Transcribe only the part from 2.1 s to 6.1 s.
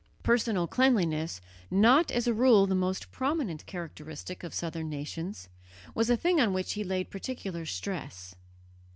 a rule the most prominent characteristic of southern nations, was